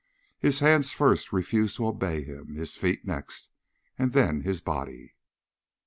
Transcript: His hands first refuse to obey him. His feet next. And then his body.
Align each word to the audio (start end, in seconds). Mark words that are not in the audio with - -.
His 0.39 0.61
hands 0.61 0.93
first 0.93 1.31
refuse 1.31 1.75
to 1.75 1.85
obey 1.85 2.23
him. 2.23 2.55
His 2.55 2.75
feet 2.75 3.05
next. 3.05 3.51
And 3.99 4.13
then 4.13 4.41
his 4.41 4.59
body. 4.59 5.13